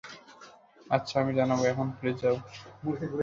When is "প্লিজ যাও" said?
1.91-2.35